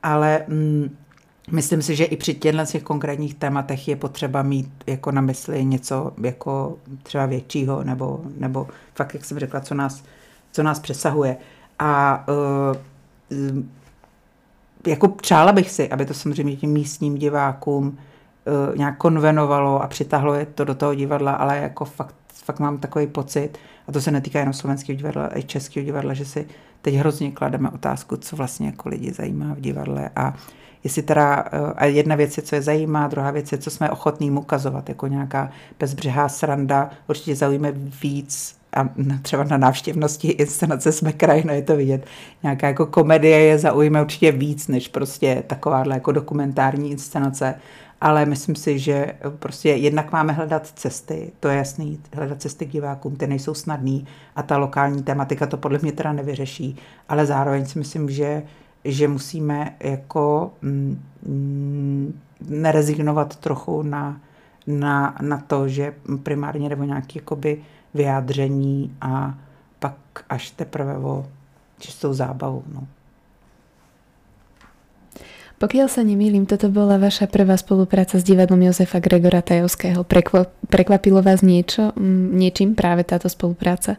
ale 0.02 0.44
mm, 0.48 0.96
myslím 1.50 1.82
si, 1.82 1.96
že 1.96 2.04
i 2.04 2.16
při 2.16 2.34
těchto 2.34 2.64
těch 2.66 2.82
konkrétních 2.82 3.34
tématech 3.34 3.88
je 3.88 3.96
potřeba 3.96 4.42
mít 4.42 4.70
jako 4.86 5.12
na 5.12 5.20
mysli 5.20 5.64
něco 5.64 6.12
jako 6.22 6.78
třeba 7.02 7.26
většího, 7.26 7.84
nebo, 7.84 8.20
nebo 8.36 8.68
fakt, 8.94 9.14
jak 9.14 9.24
jsem 9.24 9.38
řekla, 9.38 9.60
co 9.60 9.74
nás, 9.74 10.04
co 10.52 10.62
nás 10.62 10.80
přesahuje. 10.80 11.36
A 11.78 12.24
uh, 12.28 13.62
jako 14.86 15.08
přála 15.08 15.52
bych 15.52 15.70
si, 15.70 15.90
aby 15.90 16.06
to 16.06 16.14
samozřejmě 16.14 16.56
těm 16.56 16.70
místním 16.70 17.14
divákům 17.14 17.86
uh, 17.88 18.76
nějak 18.76 18.96
konvenovalo 18.96 19.82
a 19.82 19.86
přitahlo 19.86 20.34
je 20.34 20.46
to 20.46 20.64
do 20.64 20.74
toho 20.74 20.94
divadla, 20.94 21.32
ale 21.32 21.58
jako 21.58 21.84
fakt, 21.84 22.14
fakt 22.44 22.60
mám 22.60 22.78
takový 22.78 23.06
pocit, 23.06 23.58
a 23.88 23.92
to 23.92 24.00
se 24.00 24.10
netýká 24.10 24.38
jenom 24.38 24.52
slovenského 24.52 24.96
divadla, 24.96 25.38
i 25.38 25.42
českého 25.42 25.84
divadla, 25.84 26.14
že 26.14 26.24
si 26.24 26.46
teď 26.82 26.94
hrozně 26.94 27.30
klademe 27.30 27.70
otázku, 27.70 28.16
co 28.16 28.36
vlastně 28.36 28.66
jako 28.66 28.88
lidi 28.88 29.12
zajímá 29.12 29.54
v 29.54 29.60
divadle 29.60 30.10
a 30.16 30.34
jestli 30.84 31.02
teda, 31.02 31.44
uh, 31.52 31.72
a 31.76 31.84
jedna 31.84 32.16
věc 32.16 32.36
je, 32.36 32.42
co 32.42 32.54
je 32.54 32.62
zajímá, 32.62 33.08
druhá 33.08 33.30
věc 33.30 33.52
je, 33.52 33.58
co 33.58 33.70
jsme 33.70 33.90
ochotní 33.90 34.30
ukazovat, 34.30 34.88
jako 34.88 35.06
nějaká 35.06 35.50
bezbřehá 35.80 36.28
sranda, 36.28 36.90
určitě 37.08 37.36
zaujíme 37.36 37.72
víc 38.02 38.55
a 38.72 38.88
třeba 39.22 39.44
na 39.44 39.56
návštěvnosti 39.56 40.28
inscenace 40.28 40.92
jsme 40.92 41.12
krajina, 41.12 41.52
je 41.52 41.62
to 41.62 41.76
vidět. 41.76 42.06
Nějaká 42.42 42.66
jako 42.66 42.86
komedie 42.86 43.38
je 43.38 43.58
zaujme 43.58 44.02
určitě 44.02 44.32
víc, 44.32 44.68
než 44.68 44.88
prostě 44.88 45.42
takováhle 45.46 45.94
jako 45.94 46.12
dokumentární 46.12 46.90
inscenace, 46.90 47.54
ale 48.00 48.26
myslím 48.26 48.54
si, 48.54 48.78
že 48.78 49.12
prostě 49.38 49.68
jednak 49.68 50.12
máme 50.12 50.32
hledat 50.32 50.66
cesty, 50.66 51.32
to 51.40 51.48
je 51.48 51.56
jasný, 51.56 52.00
hledat 52.14 52.42
cesty 52.42 52.66
k 52.66 52.72
divákům, 52.72 53.16
ty 53.16 53.26
nejsou 53.26 53.54
snadný 53.54 54.06
a 54.36 54.42
ta 54.42 54.56
lokální 54.56 55.02
tematika 55.02 55.46
to 55.46 55.56
podle 55.56 55.78
mě 55.82 55.92
teda 55.92 56.12
nevyřeší, 56.12 56.76
ale 57.08 57.26
zároveň 57.26 57.66
si 57.66 57.78
myslím, 57.78 58.10
že, 58.10 58.42
že 58.84 59.08
musíme 59.08 59.74
jako 59.80 60.52
mm, 60.62 61.02
mm 61.26 62.20
nerezignovat 62.48 63.36
trochu 63.36 63.82
na, 63.82 64.20
na, 64.66 65.16
na 65.20 65.38
to, 65.38 65.68
že 65.68 65.94
primárně 66.22 66.68
nebo 66.68 66.84
nějaký 66.84 67.18
jakoby 67.18 67.62
vyjádření 67.96 68.92
a 69.00 69.34
pak 69.78 69.96
až 70.28 70.50
teprve 70.50 70.98
o 71.00 71.26
čistou 71.80 72.12
zábavu. 72.12 72.64
No. 72.68 72.86
Pokiaľ 75.56 75.88
sa 75.88 76.04
nemýlim, 76.04 76.44
toto 76.44 76.68
bola 76.68 77.00
vaša 77.00 77.32
prvá 77.32 77.56
spolupráca 77.56 78.20
s 78.20 78.24
divadlom 78.28 78.60
Jozefa 78.60 79.00
Gregora 79.00 79.40
Tajovského. 79.40 80.04
Prekvapilo 80.68 81.24
vás 81.24 81.40
niečo, 81.40 81.96
niečím 82.36 82.76
práve 82.76 83.08
táto 83.08 83.32
spolupráca? 83.32 83.96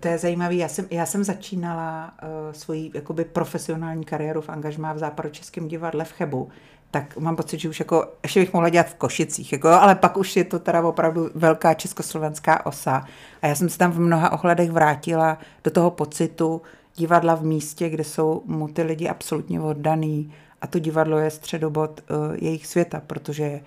To 0.00 0.08
je 0.08 0.18
zajímavé. 0.18 0.54
Já 0.54 0.68
jsem, 0.68 0.86
já 0.90 1.06
jsem 1.06 1.24
začínala 1.24 2.10
uh, 2.22 2.52
svoji 2.52 2.90
jakoby 2.94 3.24
profesionální 3.24 4.04
kariéru 4.04 4.40
v 4.40 4.48
angažmá 4.48 4.92
v 4.92 4.98
západočeském 4.98 5.68
divadle 5.68 6.04
v 6.04 6.12
Chebu 6.12 6.48
tak 6.90 7.16
mám 7.16 7.36
pocit, 7.36 7.60
že 7.60 7.68
už 7.68 7.78
jako, 7.78 8.04
ještě 8.22 8.40
bych 8.40 8.52
mohla 8.52 8.68
dělat 8.68 8.86
v 8.86 8.94
Košicích, 8.94 9.52
jako, 9.52 9.68
ale 9.68 9.94
pak 9.94 10.16
už 10.16 10.36
je 10.36 10.44
to 10.44 10.58
teda 10.58 10.82
opravdu 10.82 11.30
velká 11.34 11.74
československá 11.74 12.66
osa. 12.66 13.04
A 13.42 13.46
já 13.46 13.54
jsem 13.54 13.68
se 13.68 13.78
tam 13.78 13.92
v 13.92 14.00
mnoha 14.00 14.32
ohledech 14.32 14.70
vrátila 14.70 15.38
do 15.64 15.70
toho 15.70 15.90
pocitu 15.90 16.62
divadla 16.96 17.34
v 17.34 17.44
místě, 17.44 17.88
kde 17.88 18.04
jsou 18.04 18.42
mu 18.46 18.68
ty 18.68 18.82
lidi 18.82 19.08
absolutně 19.08 19.60
oddaný 19.60 20.32
a 20.60 20.66
to 20.66 20.78
divadlo 20.78 21.18
je 21.18 21.30
středobod 21.30 22.00
uh, 22.10 22.36
jejich 22.40 22.66
světa, 22.66 23.02
protože 23.06 23.60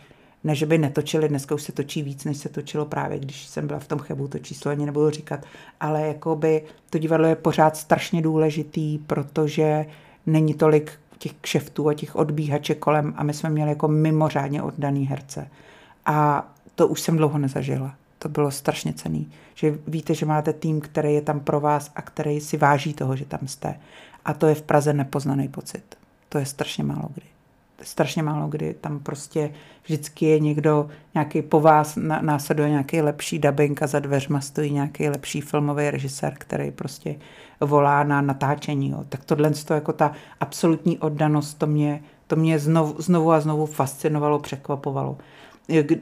ne, 0.43 0.55
že 0.55 0.65
by 0.65 0.77
netočili, 0.77 1.29
dneska 1.29 1.55
už 1.55 1.63
se 1.63 1.71
točí 1.71 2.03
víc, 2.03 2.25
než 2.25 2.37
se 2.37 2.49
točilo 2.49 2.85
právě, 2.85 3.19
když 3.19 3.45
jsem 3.45 3.67
byla 3.67 3.79
v 3.79 3.87
tom 3.87 3.99
chebu, 3.99 4.27
to 4.27 4.39
číslo 4.39 4.71
ani 4.71 4.85
nebudu 4.85 5.09
říkat, 5.09 5.39
ale 5.79 6.01
jakoby 6.07 6.63
to 6.89 6.97
divadlo 6.97 7.27
je 7.27 7.35
pořád 7.35 7.77
strašně 7.77 8.21
důležitý, 8.21 8.97
protože 8.97 9.85
není 10.25 10.53
tolik 10.53 10.91
těch 11.23 11.33
kšeftů 11.41 11.89
a 11.89 11.93
těch 11.93 12.15
odbíhaček 12.15 12.79
kolem 12.79 13.13
a 13.17 13.23
my 13.23 13.33
jsme 13.33 13.49
měli 13.49 13.69
jako 13.69 13.87
mimořádně 13.87 14.61
oddaný 14.61 15.05
herce. 15.05 15.47
A 16.05 16.47
to 16.75 16.87
už 16.87 17.01
jsem 17.01 17.17
dlouho 17.17 17.37
nezažila. 17.37 17.95
To 18.19 18.29
bylo 18.29 18.51
strašně 18.51 18.93
cený. 18.93 19.31
Že 19.55 19.77
víte, 19.87 20.13
že 20.13 20.25
máte 20.25 20.53
tým, 20.53 20.81
který 20.81 21.13
je 21.13 21.21
tam 21.21 21.39
pro 21.39 21.59
vás 21.59 21.91
a 21.95 22.01
který 22.01 22.39
si 22.39 22.57
váží 22.57 22.93
toho, 22.93 23.15
že 23.15 23.25
tam 23.25 23.47
jste. 23.47 23.79
A 24.25 24.33
to 24.33 24.47
je 24.47 24.55
v 24.55 24.61
Praze 24.61 24.93
nepoznaný 24.93 25.47
pocit. 25.47 25.83
To 26.29 26.37
je 26.37 26.45
strašně 26.45 26.83
málo 26.83 27.09
kdy. 27.13 27.25
Strašně 27.81 28.23
málo 28.23 28.47
kdy. 28.47 28.73
Tam 28.81 28.99
prostě 28.99 29.51
vždycky 29.83 30.25
je 30.25 30.39
někdo, 30.39 30.89
nějaký 31.13 31.41
po 31.41 31.59
vás 31.59 31.97
následuje 32.21 32.69
nějaký 32.69 33.01
lepší 33.01 33.39
dubbing 33.39 33.79
za 33.83 33.99
dveřma 33.99 34.41
stojí 34.41 34.71
nějaký 34.71 35.09
lepší 35.09 35.41
filmový 35.41 35.89
režisér, 35.89 36.33
který 36.37 36.71
prostě 36.71 37.15
volá 37.67 38.03
na 38.03 38.21
natáčení. 38.21 38.89
Jo. 38.89 39.03
Tak 39.09 39.25
tohle 39.25 39.49
to 39.49 39.73
jako 39.73 39.93
ta 39.93 40.11
absolutní 40.39 40.97
oddanost, 40.99 41.53
to 41.53 41.67
mě, 41.67 42.03
to 42.27 42.35
mě 42.35 42.59
znovu, 42.59 42.95
znovu 42.97 43.31
a 43.31 43.39
znovu 43.39 43.65
fascinovalo, 43.65 44.39
překvapovalo. 44.39 45.17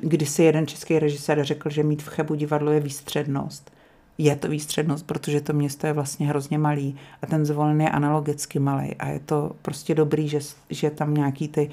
Když 0.01 0.29
si 0.29 0.43
jeden 0.43 0.67
český 0.67 0.99
režisér 0.99 1.43
řekl, 1.43 1.69
že 1.69 1.83
mít 1.83 2.03
v 2.03 2.09
Chebu 2.09 2.35
divadlo 2.35 2.71
je 2.71 2.79
výstřednost. 2.79 3.71
Je 4.17 4.35
to 4.35 4.47
výstřednost, 4.47 5.07
protože 5.07 5.41
to 5.41 5.53
město 5.53 5.87
je 5.87 5.93
vlastně 5.93 6.27
hrozně 6.27 6.57
malý 6.57 6.95
a 7.21 7.25
ten 7.25 7.45
zvolen 7.45 7.81
je 7.81 7.89
analogicky 7.89 8.59
malý 8.59 8.95
a 8.95 9.07
je 9.07 9.19
to 9.19 9.51
prostě 9.61 9.95
dobrý, 9.95 10.29
že, 10.29 10.39
že 10.69 10.89
tam 10.89 11.13
nějaký 11.13 11.47
ty 11.47 11.69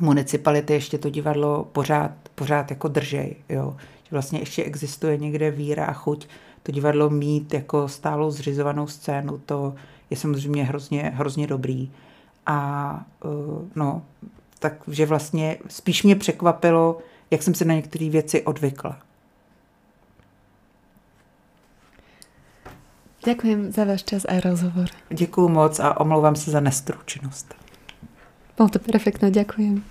municipality 0.00 0.72
ještě 0.72 0.98
to 0.98 1.10
divadlo 1.10 1.64
pořád, 1.72 2.10
pořád 2.34 2.70
jako 2.70 2.88
držej, 2.88 3.36
jo. 3.48 3.76
Že 4.02 4.08
vlastně 4.10 4.38
ještě 4.38 4.64
existuje 4.64 5.16
někde 5.16 5.50
víra 5.50 5.84
a 5.84 5.92
chuť 5.92 6.26
to 6.64 6.72
divadlo 6.72 7.10
mít 7.10 7.54
jako 7.54 7.88
stálou 7.88 8.30
zřizovanou 8.30 8.86
scénu, 8.86 9.38
to 9.38 9.74
je 10.10 10.16
samozřejmě 10.16 10.64
hrozně, 10.64 11.02
hrozně 11.14 11.46
dobrý. 11.46 11.90
A 12.46 13.04
uh, 13.24 13.68
no, 13.74 14.02
takže 14.58 15.06
vlastně 15.06 15.58
spíš 15.68 16.02
mě 16.02 16.16
překvapilo, 16.16 16.98
jak 17.30 17.42
jsem 17.42 17.54
se 17.54 17.64
na 17.64 17.74
některé 17.74 18.10
věci 18.10 18.42
odvykla. 18.42 18.98
Děkuji 23.24 23.72
za 23.72 23.84
váš 23.84 24.02
čas 24.02 24.24
a 24.28 24.40
rozhovor. 24.40 24.86
Děkuji 25.10 25.48
moc 25.48 25.80
a 25.80 26.00
omlouvám 26.00 26.36
se 26.36 26.50
za 26.50 26.60
nestručnost. 26.60 27.54
Bylo 28.56 28.68
to 28.68 28.78
perfektno, 28.78 29.30
děkuji. 29.30 29.82